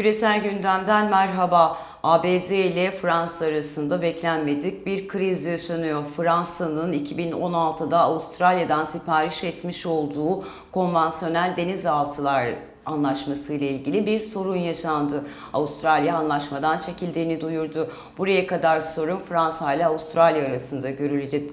[0.00, 1.78] Küresel gündemden merhaba.
[2.02, 6.04] ABD ile Fransa arasında beklenmedik bir kriz yaşanıyor.
[6.16, 12.46] Fransa'nın 2016'da Avustralya'dan sipariş etmiş olduğu konvansiyonel denizaltılar
[12.86, 15.26] anlaşması ile ilgili bir sorun yaşandı.
[15.52, 17.90] Avustralya anlaşmadan çekildiğini duyurdu.
[18.18, 20.90] Buraya kadar sorun Fransa ile Avustralya arasında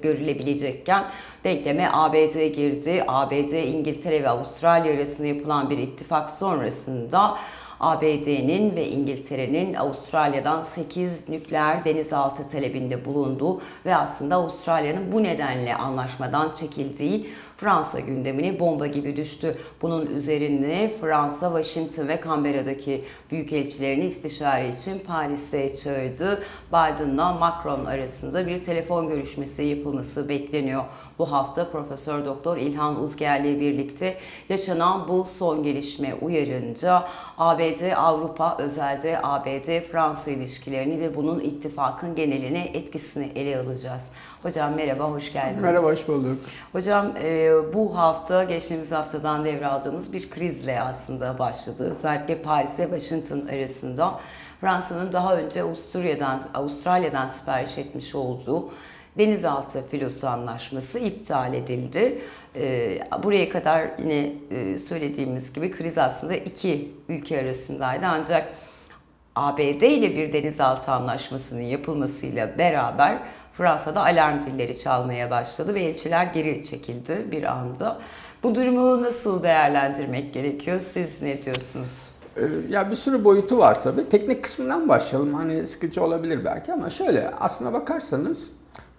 [0.01, 1.03] görülebilecekken
[1.43, 3.03] denkleme ABD girdi.
[3.07, 7.37] ABD, İngiltere ve Avustralya arasında yapılan bir ittifak sonrasında
[7.79, 16.51] ABD'nin ve İngiltere'nin Avustralya'dan 8 nükleer denizaltı talebinde bulunduğu ve aslında Avustralya'nın bu nedenle anlaşmadan
[16.55, 17.27] çekildiği
[17.57, 19.57] Fransa gündemine bomba gibi düştü.
[19.81, 26.43] Bunun üzerine Fransa, Washington ve Canberra'daki büyükelçilerini istişare için Paris'e çağırdı.
[26.69, 30.83] Biden'la Macron arasında bir telefon görüşmesi yapılması bekleniyor.
[31.19, 34.17] Bu hafta Profesör Doktor İlhan Uzger ile birlikte
[34.49, 42.71] yaşanan bu son gelişme uyarınca ABD Avrupa özelde ABD Fransa ilişkilerini ve bunun ittifakın geneline
[42.73, 44.11] etkisini ele alacağız.
[44.43, 45.61] Hocam merhaba, hoş geldiniz.
[45.61, 46.37] Merhaba, hoş bulduk.
[46.71, 51.89] Hocam e, bu hafta, geçtiğimiz haftadan devraldığımız bir krizle aslında başladı.
[51.89, 54.19] Özellikle Paris ve Washington arasında
[54.61, 58.71] Fransa'nın daha önce Avusturya'dan, Avustralya'dan sipariş etmiş olduğu
[59.17, 62.21] denizaltı filosu anlaşması iptal edildi.
[62.55, 68.53] E, buraya kadar yine e, söylediğimiz gibi kriz aslında iki ülke arasındaydı ancak
[69.37, 73.19] ABD ile bir denizaltı anlaşmasının yapılmasıyla beraber
[73.53, 77.99] Fransa'da alarm zilleri çalmaya başladı ve elçiler geri çekildi bir anda.
[78.43, 80.79] Bu durumu nasıl değerlendirmek gerekiyor?
[80.79, 82.09] Siz ne diyorsunuz?
[82.37, 84.09] Ee, ya bir sürü boyutu var tabii.
[84.09, 85.33] Teknik kısmından başlayalım.
[85.33, 88.49] Hani sıkıcı olabilir belki ama şöyle aslına bakarsanız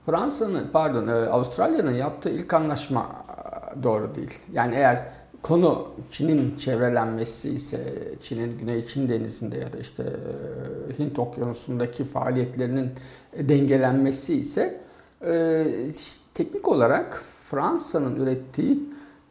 [0.07, 4.39] Fransa'nın pardon e, Avustralya'nın yaptığı ilk anlaşma e, doğru değil.
[4.53, 7.79] Yani eğer konu Çin'in çevrelenmesi ise
[8.23, 12.91] Çin'in Güney Çin Denizi'nde ya da işte e, Hint Okyanusu'ndaki faaliyetlerinin
[13.39, 14.81] dengelenmesi ise
[16.35, 18.81] teknik olarak Fransa'nın ürettiği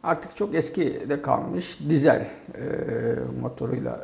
[0.02, 2.26] artık çok eski de kalmış dizel
[3.40, 4.00] motoruyla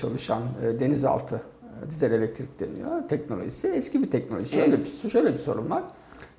[0.00, 0.42] çalışan
[0.80, 1.42] denizaltı
[1.88, 4.52] dizel elektrik deniyor teknolojisi eski bir teknoloji.
[4.52, 5.04] Şöyle evet.
[5.04, 5.84] bir, şöyle bir sorun var.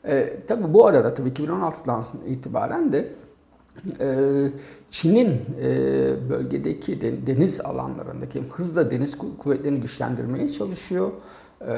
[0.04, 3.06] E, tabii bu arada tabii 2016'dan itibaren de e,
[4.92, 11.12] Çin'in e, bölgedeki deniz alanlarındaki hızla deniz kuvvetlerini güçlendirmeye çalışıyor.
[11.62, 11.74] E,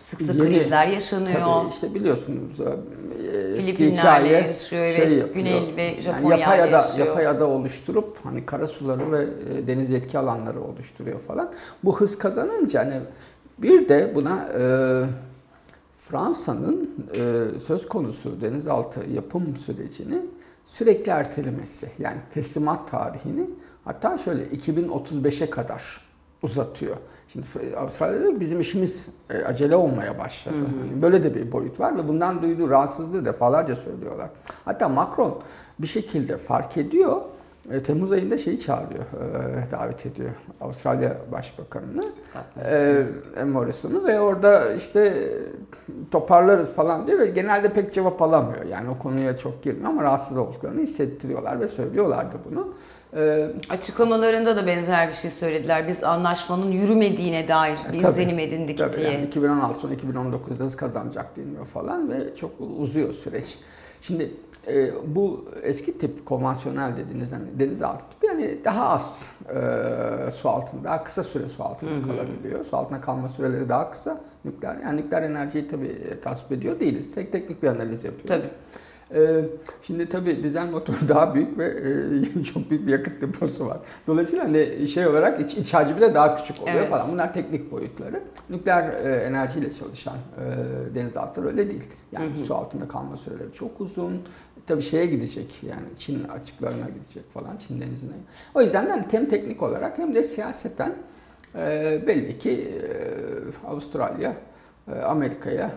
[0.00, 1.40] sık sık yeni, krizler yaşanıyor.
[1.40, 2.60] Tabii işte biliyorsunuz
[3.56, 5.34] eski hikaye yaşıyor şey yapıyor.
[5.34, 7.06] Güney ve Japonya yani yapay ada, yaşıyor.
[7.06, 9.26] yapay ada oluşturup hani karasuları ve
[9.66, 11.52] deniz yetki alanları oluşturuyor falan.
[11.84, 12.94] Bu hız kazanınca hani
[13.58, 14.62] bir de buna e,
[16.10, 20.18] Fransa'nın e, söz konusu denizaltı yapım sürecini
[20.64, 21.90] sürekli ertelemesi.
[21.98, 23.50] Yani teslimat tarihini
[23.84, 26.00] hatta şöyle 2035'e kadar
[26.42, 26.96] uzatıyor.
[27.28, 27.46] Şimdi
[27.76, 30.56] Avustralya'da bizim işimiz e, acele olmaya başladı.
[30.56, 31.02] Hı hı.
[31.02, 34.30] Böyle de bir boyut var ve bundan duyduğu rahatsızlığı defalarca söylüyorlar.
[34.64, 35.40] Hatta Macron
[35.78, 37.20] bir şekilde fark ediyor
[37.70, 40.30] e, Temmuz ayında şeyi çağırıyor, e, davet ediyor
[40.60, 42.04] Avustralya Başbakanı'nı,
[43.40, 45.14] e, Morrison'u ve orada işte
[46.10, 48.64] toparlarız falan diyor ve genelde pek cevap alamıyor.
[48.64, 52.74] Yani o konuya çok girmiyor ama rahatsız olduklarını hissettiriyorlar ve söylüyorlardı bunu.
[53.16, 55.88] Ee, Açıklamalarında da benzer bir şey söylediler.
[55.88, 59.10] Biz anlaşmanın yürümediğine dair bir tabii, izlenim edindik tabii, diye.
[59.12, 63.58] Yani 2016 son 2019'da hız kazanacak deniyor falan ve çok uzuyor süreç.
[64.02, 64.30] Şimdi
[64.68, 70.84] e, bu eski tip konvansiyonel dediğiniz hani denizaltı tipi yani daha az e, su altında,
[70.84, 72.02] daha kısa süre su altında hı hı.
[72.02, 72.64] kalabiliyor.
[72.64, 74.20] Su altında kalma süreleri daha kısa.
[74.44, 77.14] Nükleer yani nükleer enerjiyi tabii tasvip ediyor değiliz.
[77.14, 78.28] Tek teknik bir analiz yapıyoruz.
[78.28, 78.54] Tabii.
[79.14, 79.44] Ee,
[79.82, 83.78] şimdi tabii dizel motor daha büyük ve e, çok büyük bir yakıt deposu var.
[84.06, 86.90] Dolayısıyla hani şey olarak iç, iç hacmi de daha küçük oluyor evet.
[86.90, 87.12] falan.
[87.12, 88.22] Bunlar teknik boyutları.
[88.50, 91.84] Nükleer e, enerjiyle çalışan e, denizaltılar öyle değil.
[92.12, 92.44] Yani hı hı.
[92.44, 94.22] su altında kalma süreleri çok uzun.
[94.66, 98.12] Tabii şeye gidecek yani Çin açıklarına gidecek falan Çin denizine.
[98.54, 100.94] O yüzden de hani hem teknik olarak hem de siyaseten
[102.06, 102.68] belli ki
[103.66, 104.32] Avustralya
[104.94, 105.70] Amerika'ya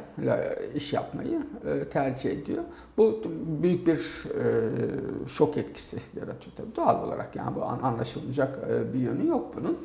[0.75, 2.63] iş yapmayı e, tercih ediyor.
[2.98, 3.24] Bu
[3.63, 9.56] büyük bir e, şok etkisi yaratıyor tabii doğal olarak yani bu anlaşılmayacak bir yönü yok
[9.56, 9.78] bunun.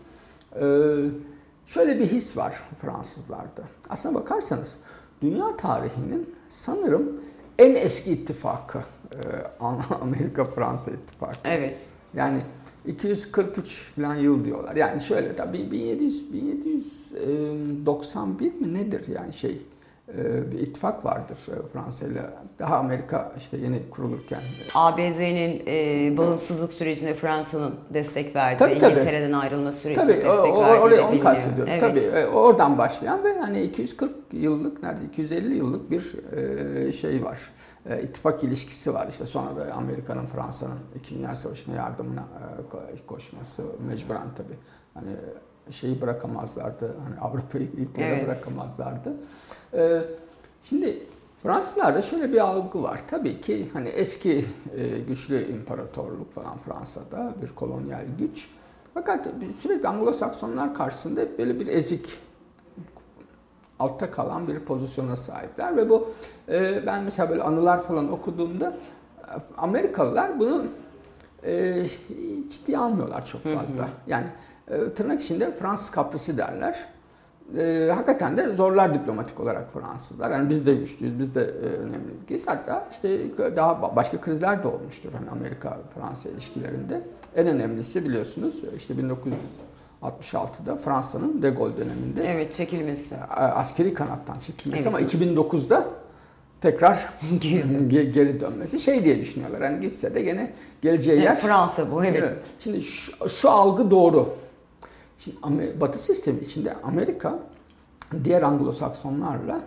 [1.67, 3.63] Şöyle bir his var Fransızlarda.
[3.91, 4.77] Aslına bakarsanız
[5.23, 7.21] dünya tarihinin sanırım
[7.59, 8.79] en eski ittifakı
[10.01, 11.39] Amerika-Fransa ittifakı.
[11.45, 11.89] Evet.
[12.15, 12.41] Yani
[12.87, 14.77] 243 falan yıl diyorlar.
[14.77, 19.63] Yani şöyle tabii 1700 1791 mi nedir yani şey
[20.09, 22.21] e, bir ittifak vardır e, Fransa ile.
[22.59, 24.41] Daha Amerika işte yeni kurulurken.
[24.75, 28.93] ABD'nin e, bağımsızlık sürecinde Fransa'nın destek verdiği, Tabii, tabii.
[28.93, 31.73] İngiltere'den ayrılma sürecinde Tabii destek o, verdiği oraya de onu kastediyorum.
[31.73, 31.81] Evet.
[31.81, 36.15] Tabii e, oradan başlayan ve hani 240 yıllık neredeyse 250 yıllık bir
[36.89, 37.39] e, şey var.
[37.89, 39.07] E, ittifak ilişkisi var.
[39.09, 44.57] İşte sonra da Amerika'nın Fransa'nın İkinci Dünya Savaşı'na yardımına e, ko- koşması mecburen tabii.
[44.95, 45.11] Hani
[45.71, 46.97] şeyi bırakamazlardı.
[47.05, 48.27] Hani Avrupa'yı ilk Evet.
[48.27, 49.13] bırakamazlardı.
[49.75, 50.01] E,
[50.63, 51.07] şimdi
[51.43, 53.01] Fransızlarda şöyle bir algı var.
[53.11, 54.45] Tabii ki hani eski
[54.77, 58.49] e, güçlü imparatorluk falan Fransa'da bir kolonyal güç.
[58.95, 59.29] Fakat
[59.61, 62.19] sürekli Anglo-Saksonlar karşısında böyle bir ezik
[63.79, 66.09] altta kalan bir pozisyona sahipler ve bu
[66.49, 68.77] e, ben mesela böyle anılar falan okuduğumda
[69.23, 70.65] e, Amerikalılar bunu
[71.45, 71.83] e,
[72.51, 73.89] ciddiye almıyorlar çok fazla.
[74.07, 74.27] Yani
[74.69, 76.87] e, tırnak içinde Fransız kaprisi derler.
[77.59, 80.31] E, hakikaten de zorlar diplomatik olarak Fransızlar.
[80.31, 82.49] Yani biz de güçlüyüz, biz de e, önemli ülkeyiz.
[82.49, 83.19] Hatta işte
[83.57, 87.01] daha ba- başka krizler de olmuştur hani Amerika-Fransa ilişkilerinde.
[87.37, 88.99] En önemlisi biliyorsunuz işte
[90.03, 93.17] 1966'da Fransa'nın De Gaulle döneminde Evet çekilmesi.
[93.37, 94.87] askeri kanattan çekilmesi Evet.
[94.95, 95.87] ama 2009'da
[96.61, 97.09] tekrar
[97.41, 97.63] Geri.
[97.63, 99.63] ge- geri dönmesi şey diye düşünüyorlar.
[99.63, 100.53] Hani gitse de gene
[100.83, 101.27] geleceği yer.
[101.29, 102.23] Evet, Fransa bu evet.
[102.23, 102.43] Evet.
[102.61, 104.29] Şimdi şu, şu algı doğru.
[105.19, 107.39] Şimdi Batı sistemi içinde Amerika
[108.25, 109.59] diğer Anglo-Saksonlarla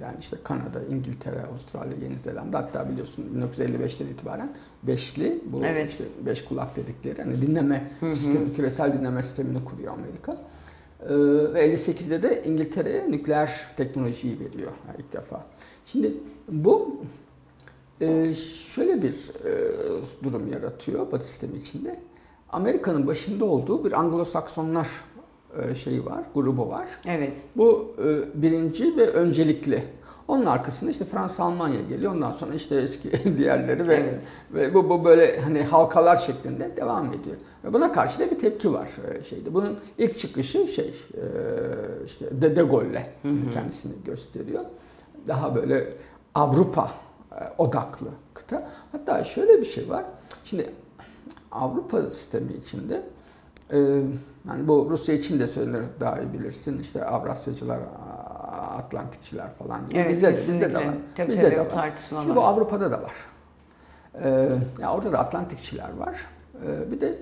[0.00, 4.52] yani işte Kanada, İngiltere, Avustralya, Yeni Zelanda hatta biliyorsun 1955'ten itibaren
[4.82, 5.90] beşli bu Evet.
[5.90, 10.36] işte beş kulak dedikleri hani dinleme sistemi, küresel dinleme sistemini kuruyor Amerika.
[11.02, 15.46] Ee, ve 58'de de İngiltere'ye nükleer teknolojiyi veriyor yani ilk defa.
[15.86, 16.14] Şimdi
[16.48, 16.96] bu
[18.00, 18.34] e,
[18.74, 22.00] şöyle bir e, durum yaratıyor Batı sistemi içinde.
[22.52, 24.86] Amerika'nın başında olduğu bir Anglo-Saksonlar
[25.74, 26.88] şeyi var, grubu var.
[27.06, 27.44] Evet.
[27.56, 29.82] Bu e, birinci ve öncelikli.
[30.28, 32.14] Onun arkasında işte Fransa, Almanya geliyor.
[32.14, 34.32] Ondan sonra işte eski diğerleri ve Evet.
[34.54, 37.36] ve bu, bu böyle hani halkalar şeklinde devam ediyor.
[37.64, 39.54] Ve buna karşı da bir tepki var e, şeyde.
[39.54, 40.94] Bunun ilk çıkışı şey
[42.06, 43.02] işte De, De Gaulle'le
[43.52, 44.60] kendisini gösteriyor.
[45.26, 45.90] Daha böyle
[46.34, 46.90] Avrupa
[47.58, 48.70] odaklı kıta.
[48.92, 50.04] Hatta şöyle bir şey var.
[50.44, 50.66] Şimdi
[51.52, 53.02] Avrupa sistemi içinde
[54.48, 56.78] yani bu Rusya için de söylenir daha iyi bilirsin.
[56.78, 57.78] İşte Avrasyacılar,
[58.78, 59.98] Atlantikçiler falan gibi.
[59.98, 60.94] Evet, bizde de, bizde de var.
[61.16, 61.92] Tabii bizde tabii, de var.
[62.22, 63.14] Şimdi bu Avrupa'da da var.
[64.22, 64.48] Ee,
[64.80, 66.26] ya orada da Atlantikçiler var.
[66.66, 67.18] Ee, bir de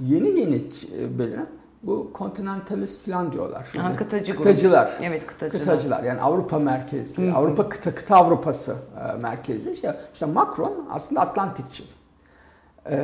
[0.00, 1.46] yeni yeni e, beliren
[1.82, 3.72] bu kontinentalist falan diyorlar.
[3.76, 4.44] Ha, kıtacı grup.
[4.44, 4.98] Kıtacılar.
[5.02, 5.64] Evet kıtacılar.
[5.64, 7.36] Kıtacılar yani Avrupa merkezli, Hı hı.
[7.36, 9.72] Avrupa kıta, kıta Avrupası e, merkezli.
[9.72, 11.84] İşte, işte Macron aslında Atlantikçi.
[12.86, 12.96] Ee,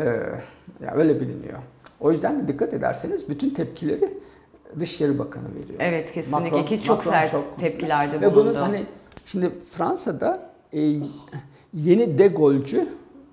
[0.85, 1.59] ya öyle biliniyor.
[2.01, 4.19] O yüzden de dikkat ederseniz bütün tepkileri
[4.79, 5.79] Dışişleri Bakanı veriyor.
[5.79, 8.51] Evet kesinlikle Macron- ki çok Macron sert çok- tepkilerde Ve bulundu.
[8.51, 8.87] bunun hani
[9.27, 10.81] şimdi Fransa'da e,
[11.75, 12.89] yeni de Gaulle'cü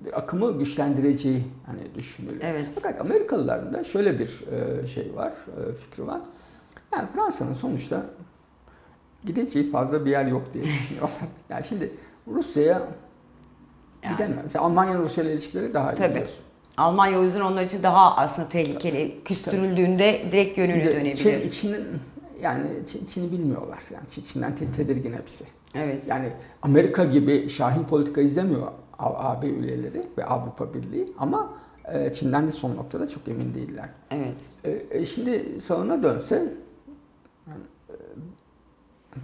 [0.06, 2.42] bir akımı güçlendireceği hani düşünülüyor.
[2.44, 2.80] Evet.
[2.84, 4.44] Fakat Amerikalıların da şöyle bir
[4.84, 6.22] e, şey var, e, fikri var.
[6.94, 8.06] Yani Fransa'nın sonuçta
[9.26, 11.12] gideceği fazla bir yer yok diye düşünüyorlar.
[11.50, 11.92] yani şimdi
[12.28, 12.82] Rusya'ya
[14.04, 14.14] Yani.
[14.14, 14.42] gidemem.
[14.44, 16.10] Mesela Almanya'nın Rusya ile ilişkileri daha iyi Tabii.
[16.14, 16.44] biliyorsun.
[16.78, 19.24] Almanya o yüzden onlar için daha aslında tehlikeli.
[19.26, 21.42] Küstürüldüğünde direkt yönünü Şimdi dönebilir.
[21.42, 21.86] Çin, Çin'in
[22.42, 23.84] yani Çin, Çin'i bilmiyorlar.
[23.94, 25.46] Yani Çin, Çin'den te- tedirgin hepsi.
[25.76, 26.08] evet.
[26.10, 26.30] Yani
[26.62, 28.68] Amerika gibi şahin politika izlemiyor
[29.00, 31.54] AB üyeleri ve Avrupa Birliği ama
[31.94, 33.90] e, Çin'den de son noktada çok emin değiller.
[34.12, 34.38] evet.
[34.64, 36.36] E, e, şimdi sağına dönse
[37.48, 37.94] yani, e,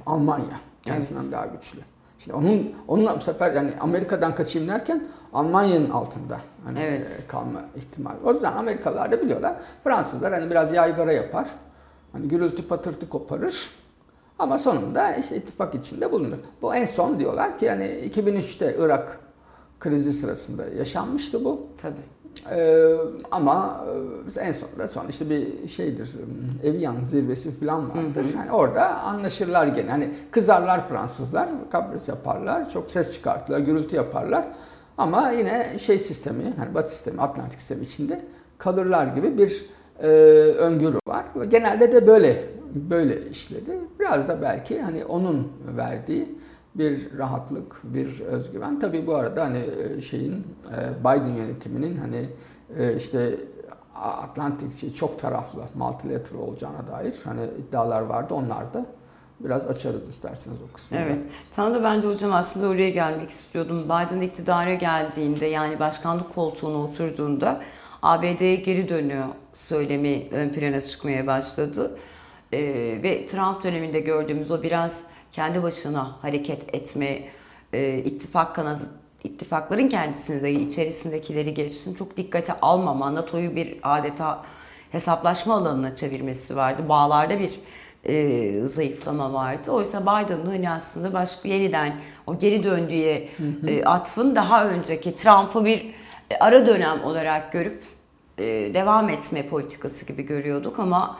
[0.06, 1.32] Almanya kendisinden Evet.
[1.32, 1.80] daha güçlü.
[2.24, 7.24] Şimdi onun onunla bu sefer yani Amerika'dan kaçayım derken Almanya'nın altında hani Evet.
[7.26, 8.18] e, kalma ihtimali.
[8.24, 9.56] O yüzden Amerikalılar da biliyorlar.
[9.84, 11.48] Fransızlar hani biraz yaygara yapar.
[12.12, 13.70] Hani gürültü patırtı koparır.
[14.40, 16.38] Ama sonunda işte ittifak içinde bulunur.
[16.62, 19.20] Bu en son diyorlar ki yani 2003'te Irak
[19.80, 21.68] krizi sırasında yaşanmıştı bu.
[21.82, 21.96] Tabii.
[22.52, 22.96] Ee,
[23.32, 23.86] ama
[24.38, 26.10] e, en sonunda son işte bir şeydir
[26.64, 28.26] e, Evian zirvesi falan vardır.
[28.38, 29.90] Yani orada anlaşırlar gene.
[29.90, 34.46] Hani kızarlar Fransızlar, kapris yaparlar, çok ses çıkartırlar, gürültü yaparlar.
[34.98, 38.22] Ama yine şey sistemi, hani Batı sistemi, Atlantik sistemi içinde
[38.58, 39.66] kalırlar gibi bir
[40.00, 40.08] e,
[40.52, 41.26] öngörü var.
[41.50, 43.80] Genelde de böyle böyle işledi.
[44.00, 46.36] Biraz da belki hani onun verdiği
[46.76, 48.80] bir rahatlık, bir özgüven.
[48.80, 49.66] Tabii bu arada hani
[49.98, 52.30] e, şeyin e, Biden yönetiminin hani
[52.78, 53.36] e, işte
[53.96, 58.34] Atlantik şey, çok taraflı, multilateral olacağına dair hani iddialar vardı.
[58.34, 58.86] Onlar da
[59.40, 61.02] biraz açarız isterseniz o kısmını.
[61.02, 61.20] Evet.
[61.52, 63.86] Tam ben de hocam aslında oraya gelmek istiyordum.
[63.86, 67.62] Biden iktidara geldiğinde yani başkanlık koltuğuna oturduğunda
[68.02, 71.98] ABD'ye geri dönüyor söylemi ön plana çıkmaya başladı.
[72.54, 72.60] e,
[73.04, 77.24] ve Trump döneminde gördüğümüz o biraz kendi başına hareket etme,
[77.74, 78.84] e, ittifak kanadı
[79.24, 84.44] ittifakların kendisinde içerisindekileri geçsin çok dikkate almama, NATO'yu bir adeta
[84.92, 86.90] hesaplaşma alanına çevirmesi vardı.
[86.90, 87.60] Bağlarda bir
[88.04, 89.72] e, zayıflama vardı.
[89.72, 91.96] Oysa Biden'ın hani aslında başka yeniden
[92.28, 93.28] o geri döndüğü
[93.68, 95.94] e, atfın daha önceki Trump'ı bir
[96.30, 97.84] e, ara dönem olarak görüp
[98.38, 101.18] e, devam etme politikası gibi görüyorduk ama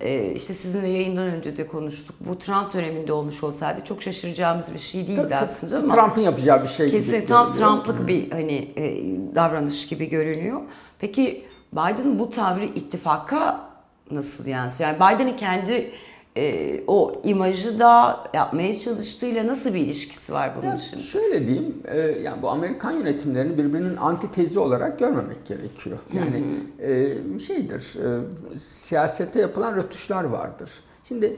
[0.00, 2.16] e, işte sizinle yayından önce de konuştuk.
[2.20, 6.68] Bu Trump döneminde olmuş olsaydı çok şaşıracağımız bir şey değildi aslında ama Trump'ın yapacağı bir
[6.68, 7.52] şey kesin tam.
[7.52, 8.84] Trump'lık bir hani e,
[9.34, 10.60] davranış gibi görünüyor.
[10.98, 13.60] Peki Biden bu tavrı ittifaka
[14.10, 14.90] nasıl yansıyor?
[14.90, 15.90] Yani Biden'ın kendi
[16.36, 21.00] e, o imajı da yapmaya çalıştığıyla nasıl bir ilişkisi var bunun Ya için?
[21.00, 25.98] şöyle diyeyim, e, yani bu Amerikan yönetimlerini birbirinin antitezi olarak görmemek gerekiyor.
[26.12, 26.44] Yani
[26.78, 30.70] e, şeydir, e, siyasette yapılan rötuşlar vardır.
[31.04, 31.36] Şimdi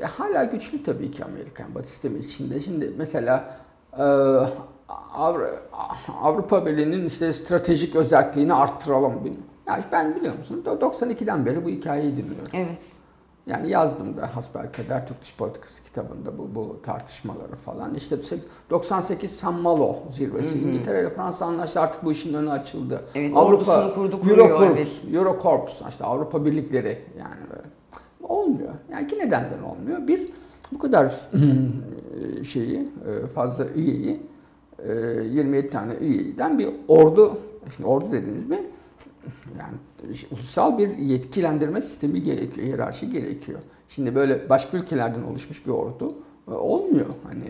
[0.00, 2.60] e, hala güçlü tabii ki Amerikan Batı sistemi içinde.
[2.60, 3.56] Şimdi mesela
[3.98, 4.02] e,
[5.16, 5.58] Avru-
[6.22, 9.12] Avrupa Birliği'nin işte stratejik özelliğini arttıralım.
[9.68, 12.48] Ya ben biliyor musun 92'den beri bu hikayeyi dinliyorum.
[12.52, 12.82] Evet.
[13.46, 17.94] Yani yazdım da hasbelkader Türk Dış Politikası kitabında bu, bu tartışmaları falan.
[17.94, 18.16] İşte
[18.70, 20.58] 98 San Malo zirvesi.
[20.58, 23.04] İngiltere ile Fransa anlaştı artık bu işin önü açıldı.
[23.14, 25.14] Evet, ordusunu kurdu, kuruyor, Eurocorps, evet.
[25.14, 27.68] Eurocorps, işte Avrupa Birlikleri yani böyle.
[28.22, 28.72] Olmuyor.
[28.92, 30.08] Yani iki nedenden olmuyor.
[30.08, 30.32] Bir,
[30.72, 31.14] bu kadar
[32.44, 34.20] şeyi, e, fazla üyeyi,
[34.78, 34.92] e,
[35.24, 37.38] 27 tane üyeden bir ordu,
[37.76, 38.58] şimdi ordu dediğiniz mi?
[39.58, 39.76] Yani
[40.30, 43.60] ulusal bir yetkilendirme sistemi gerekiyor, hiyerarşi gerekiyor.
[43.88, 46.12] Şimdi böyle başka ülkelerden oluşmuş bir ordu
[46.48, 47.06] e, olmuyor.
[47.24, 47.44] Hani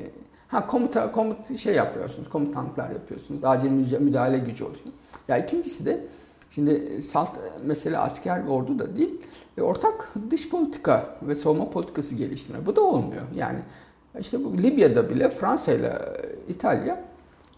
[0.49, 4.95] ha komuta komut şey yapıyorsunuz, komutanlıklar yapıyorsunuz, acil müdahale gücü oluşuyor.
[5.29, 6.07] Ya ikincisi de
[6.51, 7.31] şimdi salt
[7.65, 9.21] mesele asker ve ordu da değil,
[9.59, 12.67] e, ortak dış politika ve savunma politikası geliştirme.
[12.67, 13.23] Bu da olmuyor.
[13.37, 13.59] Yani
[14.21, 15.93] işte bu Libya'da bile Fransa ile
[16.49, 17.05] İtalya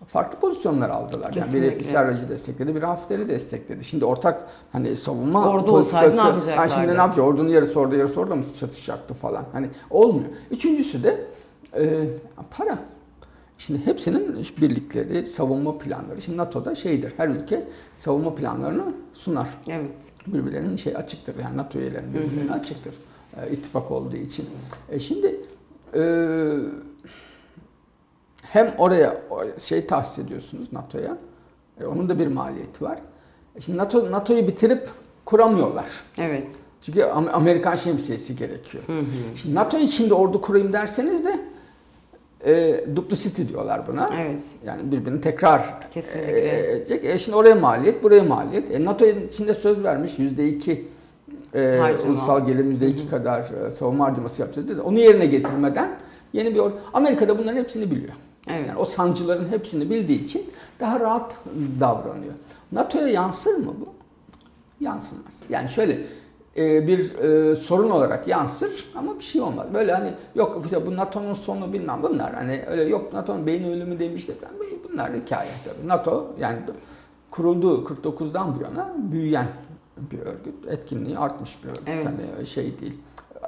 [0.06, 1.25] farklı pozisyonlar aldılar.
[1.25, 1.78] Yani Kesinlikle.
[1.78, 3.84] biri Serrac'ı destekledi, biri Hafter'i destekledi.
[3.84, 6.72] Şimdi ortak hani savunma Ordu olsaydı ne yapacaklardı?
[6.72, 7.25] şimdi ne yapacak?
[7.25, 9.44] Ordunun yarısı orada, yarısı orada mı çatışacaktı falan.
[9.52, 10.28] Hani olmuyor.
[10.50, 11.26] Üçüncüsü de
[11.78, 12.06] e,
[12.50, 12.78] para.
[13.58, 16.22] Şimdi hepsinin birlikleri, savunma planları.
[16.22, 19.48] Şimdi NATO'da şeydir, her ülke savunma planlarını sunar.
[19.68, 20.12] Evet.
[20.26, 21.34] Birbirlerinin şey açıktır.
[21.42, 22.94] Yani NATO üyelerinin birbirlerine açıktır.
[23.42, 24.46] E, ittifak olduğu için.
[24.90, 25.40] E, şimdi
[25.94, 26.00] e,
[28.56, 29.16] hem oraya
[29.58, 31.16] şey tahsis ediyorsunuz NATO'ya.
[31.80, 32.98] E, onun da bir maliyeti var.
[33.56, 34.88] E, şimdi NATO NATO'yu bitirip
[35.25, 35.86] kuramıyorlar.
[36.18, 36.58] Evet.
[36.82, 38.84] Çünkü Am- Amerikan şemsiyesi gerekiyor.
[39.34, 41.40] Şimdi NATO içinde ordu kurayım derseniz de
[42.46, 44.10] e, duplicity diyorlar buna.
[44.20, 44.40] Evet.
[44.66, 46.32] Yani birbirini tekrar Kesinlikle.
[46.40, 47.04] e, edecek.
[47.04, 48.70] E, şimdi oraya maliyet, buraya maliyet.
[48.70, 50.88] E, NATO içinde söz vermiş yüzde iki
[51.54, 52.12] e, Harcama.
[52.12, 54.80] ulusal gelir yüzde iki kadar e, savunma harcaması yapacağız dedi.
[54.80, 55.88] Onu yerine getirmeden
[56.32, 56.78] yeni bir ordu.
[56.92, 58.12] Amerika'da bunların hepsini biliyor.
[58.46, 58.68] Evet.
[58.68, 60.50] Yani o sancıların hepsini bildiği için
[60.80, 61.34] daha rahat
[61.80, 62.32] davranıyor.
[62.72, 63.88] NATO'ya yansır mı bu?
[64.84, 65.40] Yansımaz.
[65.48, 66.00] Yani şöyle
[66.56, 69.66] e, bir e, sorun olarak yansır ama bir şey olmaz.
[69.74, 73.98] Böyle hani yok işte bu NATO'nun sonu bilmem bunlar hani öyle yok NATO'nun beyin ölümü
[73.98, 74.56] demişler falan
[74.88, 75.88] bunlar hikaye tabii.
[75.88, 76.58] NATO yani
[77.30, 79.48] kurulduğu 49'dan bu yana büyüyen
[79.96, 80.54] bir örgüt.
[80.68, 81.82] Etkinliği artmış bir örgüt.
[81.86, 82.06] Evet.
[82.06, 82.98] Hani şey değil.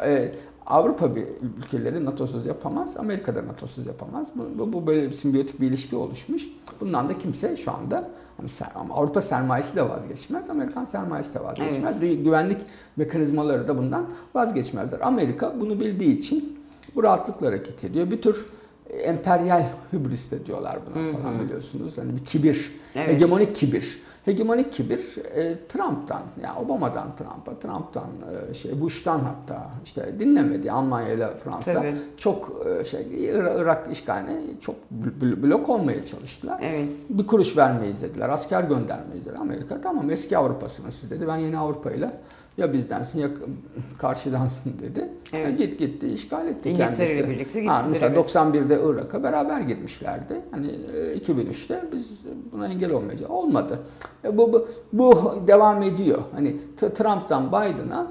[0.04, 0.32] E,
[0.68, 1.26] Avrupa bir
[1.58, 2.96] ülkeleri NATO'suz yapamaz.
[2.96, 4.28] Amerika da NATO'suz yapamaz.
[4.34, 6.48] Bu, bu, bu böyle bir simbiyotik bir ilişki oluşmuş.
[6.80, 8.48] Bundan da kimse şu anda hani
[8.92, 10.50] Avrupa sermayesi de vazgeçmez.
[10.50, 12.02] Amerikan sermayesi de vazgeçmez.
[12.02, 12.58] Gü- Güvenlik
[12.96, 15.00] mekanizmaları da bundan vazgeçmezler.
[15.00, 16.58] Amerika bunu bildiği için
[16.94, 18.10] bu rahatlıkla hareket ediyor.
[18.10, 18.46] Bir tür
[18.90, 21.98] emperyal hübris de diyorlar buna falan biliyorsunuz.
[21.98, 23.08] Hani bir kibir, Evet.
[23.08, 24.02] hegemonik kibir.
[24.28, 25.00] Hegemonik kibir
[25.34, 28.08] e, Trump'tan, ya Obama'dan Trump'a, Trump'tan
[28.50, 31.94] e, şey Bush'tan hatta işte dinlemedi Almanya ile Fransa Tabii.
[32.16, 34.74] çok e, şey Irak, işgaline çok
[35.20, 36.60] bl- blok olmaya çalıştılar.
[36.62, 37.06] Evet.
[37.10, 39.80] Bir kuruş vermeyiz dediler, asker göndermeyiz dedi Amerika.
[39.80, 41.28] Tamam eski Avrupa'sınız siz dedi.
[41.28, 42.10] Ben yeni Avrupa ile
[42.58, 43.28] ya bizdensin ya
[43.98, 45.08] karşıdansın dedi.
[45.32, 45.46] Evet.
[45.46, 47.30] Ha, Git gitti işgal etti İngiltere kendisi.
[47.30, 48.28] birlikte Ha, gittiler, mesela evet.
[48.36, 50.38] 91'de Irak'a beraber girmişlerdi.
[50.50, 52.18] Hani e, 2003'te biz
[52.52, 53.30] buna engel olmayacağız.
[53.30, 53.80] Olmadı.
[54.24, 56.18] E, Bu, bu, bu devam ediyor.
[56.32, 58.06] Hani Trump'tan Biden'a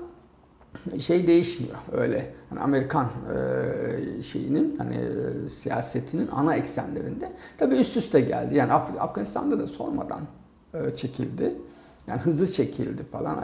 [0.99, 2.33] şey değişmiyor öyle.
[2.49, 8.55] Hani Amerikan e, şeyinin hani e, siyasetinin ana eksenlerinde tabii üst üste geldi.
[8.55, 10.21] Yani Af- Afganistan'da da sormadan
[10.73, 11.55] e, çekildi.
[12.07, 13.37] Yani hızlı çekildi falan.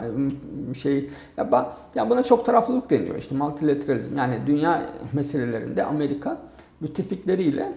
[0.74, 4.16] Şey ya, ba, ya buna çok taraflılık deniyor işte multilateralizm.
[4.16, 6.38] Yani dünya meselelerinde Amerika
[6.80, 7.72] müttefikleriyle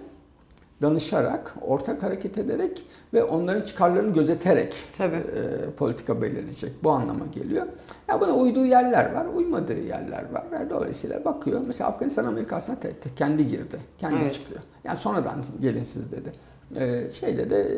[0.81, 5.15] danışarak, ortak hareket ederek ve onların çıkarlarını gözeterek Tabii.
[5.15, 6.83] e, politika belirleyecek.
[6.83, 7.63] Bu anlama geliyor.
[8.09, 10.43] Ya buna uyduğu yerler var, uymadığı yerler var.
[10.53, 11.61] Yani dolayısıyla bakıyor.
[11.67, 13.79] Mesela Afganistan Amerika'sına te, te, kendi girdi.
[13.97, 14.33] Kendi Evet.
[14.33, 14.59] çıkıyor.
[14.83, 16.31] Yani sonradan gelin siz dedi.
[16.75, 17.77] Ee, şeyde de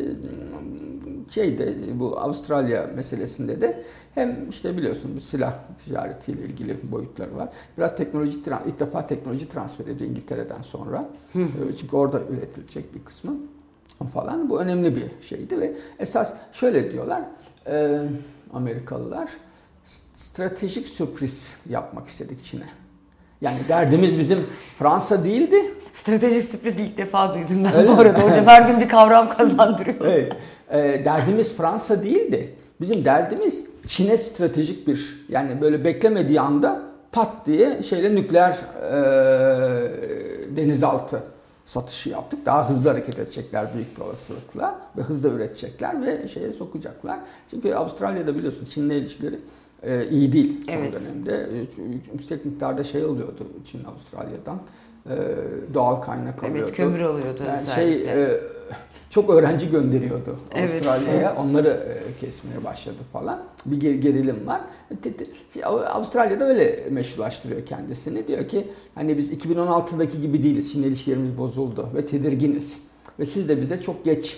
[1.29, 3.83] şeyde bu Avustralya meselesinde de
[4.15, 5.53] hem işte biliyorsun bu silah
[5.85, 7.49] ticaretiyle ilgili boyutları var.
[7.77, 11.09] Biraz teknoloji ilk defa teknoloji transfer ediyor İngiltere'den sonra.
[11.35, 11.39] Ee,
[11.79, 13.33] Çünkü orada üretilecek bir kısmı
[14.13, 14.49] falan.
[14.49, 17.21] Bu önemli bir şeydi ve esas şöyle diyorlar
[17.67, 17.99] e,
[18.53, 19.29] Amerikalılar
[19.85, 22.65] "S- stratejik sürpriz yapmak istedik Çin'e.
[23.41, 24.39] Yani derdimiz bizim
[24.77, 25.55] Fransa değildi.
[25.93, 27.99] Stratejik sürpriz ilk defa duydum ben Öyle bu mi?
[27.99, 28.45] arada hocam.
[28.45, 30.05] Her gün bir kavram kazandırıyor.
[30.05, 30.33] Evet.
[30.69, 32.55] E, derdimiz Fransa değildi.
[32.81, 36.81] Bizim derdimiz Çin'e stratejik bir yani böyle beklemediği anda
[37.11, 38.91] pat diye şeyle nükleer e,
[40.57, 41.23] denizaltı
[41.65, 42.45] satışı yaptık.
[42.45, 47.19] Daha hızlı hareket edecekler büyük bir olasılıkla ve hızlı üretecekler ve şeye sokacaklar.
[47.49, 49.35] Çünkü Avustralya'da biliyorsun Çin'le ilişkileri
[49.83, 51.01] e, iyi değil son Evet.
[51.25, 51.47] dönemde.
[52.13, 54.59] Yüksek miktarda şey oluyordu Çin Avustralya'dan.
[55.09, 55.13] E,
[55.73, 56.59] doğal kaynak alıyordu.
[56.63, 58.03] Evet kömür oluyordu Yani özellikle.
[58.03, 58.41] şey e,
[59.09, 60.87] çok öğrenci gönderiyordu Evet.
[60.87, 61.35] Avustralya'ya.
[61.35, 63.43] Onları e, kesmeye başladı falan.
[63.65, 64.61] Bir ger- gerilim var.
[65.03, 68.27] Te- te- Avustralya'da öyle meşrulaştırıyor kendisini.
[68.27, 70.71] Diyor ki hani biz 2016'daki gibi değiliz.
[70.71, 72.81] Şimdi ilişkilerimiz bozuldu ve tedirginiz.
[73.19, 74.37] Ve siz de bize çok geç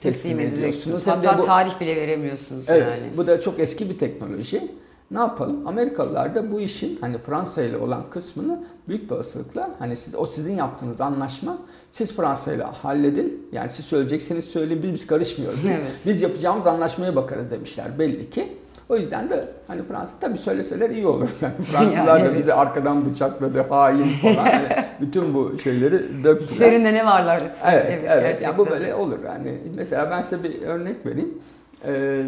[0.00, 1.06] teslim teslim ediyorsunuz.
[1.06, 3.10] Hatta bu- tarih bile veremiyorsunuz Evet, yani.
[3.16, 4.68] bu da çok eski bir teknoloji.
[5.10, 5.66] Ne yapalım?
[5.66, 10.26] Amerikalılar da bu işin hani Fransa ile olan kısmını büyük bir olasılıkla hani siz o
[10.26, 11.58] sizin yaptığınız anlaşma
[11.90, 13.48] siz Fransa ile halledin.
[13.52, 15.64] Yani siz söyleyecekseniz söyleyin biz biz karışmıyoruz.
[15.64, 16.04] Biz, Evet.
[16.08, 18.56] biz yapacağımız anlaşmaya bakarız demişler belli ki.
[18.88, 21.28] O yüzden de hani Fransa tabii söyleseler iyi olur.
[21.40, 22.38] Yani Fransızlar Yani da evet.
[22.38, 24.34] bizi arkadan bıçakladı, hain falan.
[24.34, 24.68] Hani
[25.00, 26.50] bütün bu şeyleri döktüler.
[26.50, 27.42] İçlerinde ne varlar?
[27.64, 28.02] Evet, evet.
[28.02, 28.48] gerçekten.
[28.48, 29.18] Yani bu böyle olur.
[29.26, 31.38] Yani mesela ben size bir örnek vereyim.
[31.84, 32.24] Ee,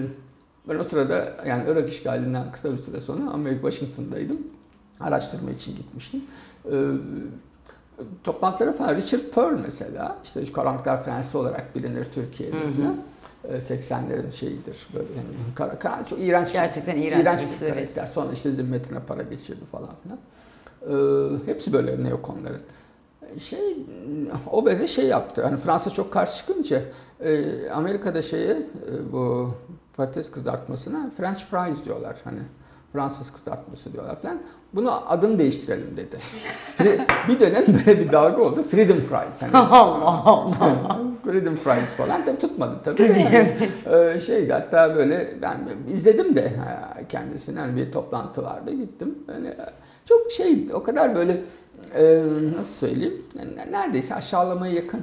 [0.68, 4.38] ben o sırada yani Irak işgalinden kısa bir süre sonra Amerika Washington'daydım.
[5.00, 6.24] Araştırma için gitmiştim.
[6.72, 6.90] Ee,
[8.24, 12.56] toplantılara falan Richard Pearl mesela işte Karanlıklar Prensi olarak bilinir Türkiye'de.
[12.56, 12.82] Hı hı.
[12.82, 12.96] falan.
[13.48, 17.94] Ee, 80'lerin şeyidir böyle yani kara, kara, çok iğrenç Gerçekten iğrenç iğrenç birisi, bir evet.
[17.94, 18.14] karakter.
[18.14, 20.18] Sonra işte zimmetine para geçirdi falan filan.
[20.82, 22.62] Ee, hepsi böyle neokonların.
[23.38, 23.76] Şey,
[24.50, 25.44] o böyle şey yaptı.
[25.44, 26.82] Hani Fransa çok karşı çıkınca
[27.20, 29.48] e, Amerika'da şeye e, bu
[29.96, 32.16] patates kızartmasına French fries diyorlar.
[32.24, 32.40] Hani
[32.92, 34.38] Fransız kızartması diyorlar falan.
[34.74, 36.18] Bunu adını değiştirelim dedi.
[37.28, 38.62] Bir dönem böyle bir dalga oldu.
[38.70, 39.42] Freedom fries.
[39.42, 41.00] Hani, Allah Allah.
[41.24, 42.96] Freedom fries falan da tutmadı tabii.
[42.96, 45.58] Tabii, Yani, e, şeydi hatta böyle ben
[45.92, 46.52] izledim de
[47.08, 47.58] kendisini.
[47.58, 49.18] Hani bir toplantı vardı gittim.
[49.26, 49.54] Hani
[50.08, 51.40] çok şey o kadar böyle
[51.94, 52.22] e,
[52.56, 55.02] nasıl söyleyeyim yani neredeyse aşağılamaya yakın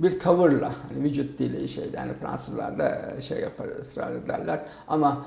[0.00, 5.26] bir tavırla hani vücut dili şeyde hani Fransızlar da şey yapar ısrar ederler ama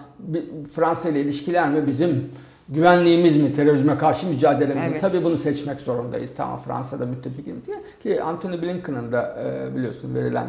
[0.73, 2.31] Fransa ile ilişkiler mi bizim
[2.69, 4.89] güvenliğimiz mi terörizme karşı mücadelemiz mi?
[4.91, 5.01] Evet.
[5.01, 6.33] Tabii bunu seçmek zorundayız.
[6.37, 10.47] Tamam Fransa'da müttefikimiz diye ki Anthony Blinken'ın da e, biliyorsun verilen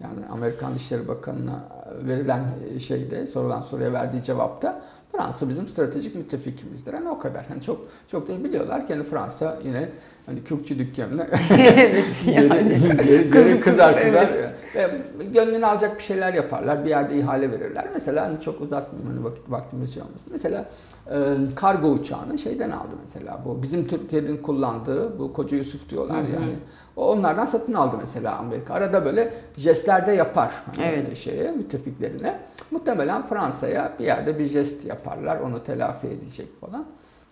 [0.00, 1.64] yani Amerikan Dışişleri Bakanı'na
[2.06, 6.92] verilen e, şeyde sorulan soruya verdiği cevapta Fransa bizim stratejik müttefikimizdir.
[6.92, 7.46] Yani o kadar.
[7.46, 9.88] Hani çok çok da biliyorlar ki hani Fransa yine
[10.26, 11.26] hani Kürkçü dükkanına
[11.58, 12.78] evet geri, yani.
[12.78, 14.28] geri, geri Kızı kızar kızar.
[14.74, 15.00] evet.
[15.18, 16.84] Ve gönlünü alacak bir şeyler yaparlar.
[16.84, 17.88] Bir yerde ihale verirler.
[17.94, 20.28] Mesela hani çok uzatmayayım hani vakit vaktimiz şey olmasın.
[20.32, 20.64] Mesela
[21.10, 21.14] e,
[21.54, 23.40] kargo uçağını şeyden aldı mesela.
[23.44, 26.32] Bu bizim Türkiye'nin kullandığı bu Koca Yusuf diyorlar Hı hı.
[26.42, 26.54] yani.
[26.96, 28.74] O onlardan satın aldı mesela Amerika.
[28.74, 31.12] Arada böyle jestlerde yapar hani Evet.
[31.14, 32.38] şeye müttefiklerine.
[32.70, 35.40] Muhtemelen Fransa'ya bir yerde bir jest yaparlar.
[35.40, 36.84] Onu telafi edecek falan.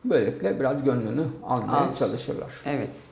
[0.05, 1.95] Böylelikle biraz gönlünü almaya Al.
[1.95, 2.53] çalışırlar.
[2.65, 3.11] Evet.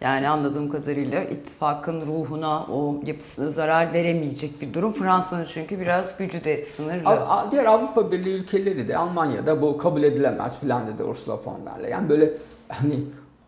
[0.00, 4.92] Yani anladığım kadarıyla ittifakın ruhuna, o yapısına zarar veremeyecek bir durum.
[4.92, 7.08] Fransa'nın çünkü biraz gücü de sınırlı.
[7.08, 11.82] Av- Diğer Avrupa Birliği ülkeleri de Almanya'da bu kabul edilemez filan dedi Ursula von der
[11.82, 11.90] Leyen.
[11.98, 12.32] Yani böyle
[12.68, 13.00] hani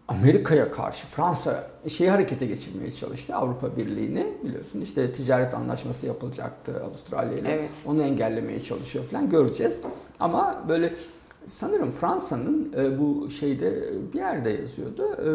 [0.09, 7.38] Amerika'ya karşı Fransa şeyi harekete geçirmeye çalıştı Avrupa Birliği'ni biliyorsun işte ticaret anlaşması yapılacaktı Avustralya
[7.38, 7.70] ile Evet.
[7.87, 9.81] onu engellemeye çalışıyor falan göreceğiz
[10.20, 10.92] ama böyle
[11.48, 15.28] sanırım Fransa'nın e, bu şeyde e, bir yerde yazıyordu e,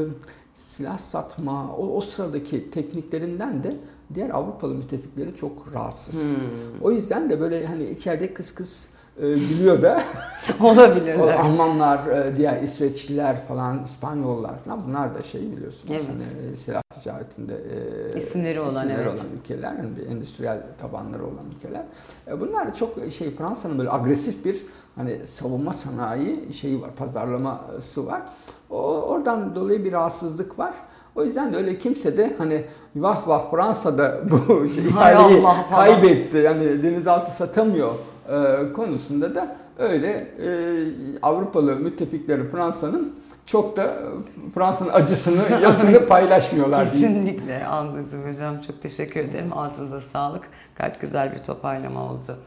[0.54, 3.78] silah satma o, o sıradaki tekniklerinden de
[4.14, 6.32] diğer Avrupalı müttefikleri çok rahatsız.
[6.32, 6.40] Hmm.
[6.82, 10.04] O yüzden de böyle hani içeride kıs kıs e, gülüyor da
[10.62, 11.40] o Olabilirler.
[11.40, 15.90] Almanlar, e, diğer İsveçliler falan, İspanyollar falan bunlar da şey biliyorsunuz.
[15.92, 16.06] Evet.
[16.08, 17.54] Hani silah ticaretinde
[18.14, 19.14] e, İsimleri olan, isimleri evet.
[19.14, 21.84] olan ülkeler, yani bir endüstriyel tabanları olan ülkeler.
[22.28, 24.66] E, bunlar da çok şey Fransa'nın böyle agresif bir
[24.96, 28.22] hani savunma sanayi şeyi var, pazarlaması var.
[28.70, 30.74] O, oradan dolayı bir rahatsızlık var.
[31.16, 36.84] O yüzden de öyle kimse de hani vah vah Fransa'da bu şey, ihaleyi kaybetti yani
[36.84, 37.92] denizaltı satamıyor
[38.30, 40.10] e, konusunda da öyle
[40.44, 40.50] e,
[41.22, 43.14] Avrupalı müttefikleri Fransa'nın
[43.46, 43.96] çok da
[44.54, 46.92] Fransa'nın acısını, yasını paylaşmıyorlar.
[46.92, 48.62] Kesinlikle anladım hocam.
[48.62, 49.58] Çok teşekkür ederim.
[49.58, 50.44] Ağzınıza sağlık.
[50.76, 52.38] Gayet güzel bir toparlama oldu.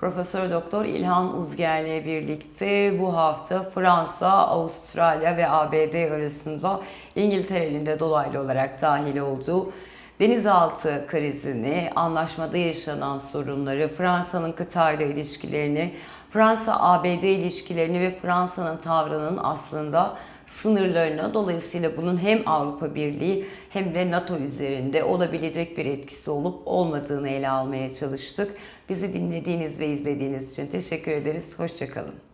[0.00, 6.80] Profesör Doktor İlhan Uzger'le birlikte bu hafta Fransa, Avustralya ve ABD arasında
[7.14, 9.72] İngiltere'nin de dolaylı olarak dahil olduğu
[10.20, 15.94] denizaltı krizini, anlaşmada yaşanan sorunları, Fransa'nın kıtayla ilişkilerini,
[16.30, 24.36] Fransa-ABD ilişkilerini ve Fransa'nın tavrının aslında sınırlarına dolayısıyla bunun hem Avrupa Birliği hem de NATO
[24.36, 28.56] üzerinde olabilecek bir etkisi olup olmadığını ele almaya çalıştık.
[28.88, 31.58] Bizi dinlediğiniz ve izlediğiniz için teşekkür ederiz.
[31.58, 32.25] Hoşçakalın.